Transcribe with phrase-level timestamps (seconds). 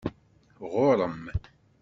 [0.71, 1.21] Ɣuṛ-m.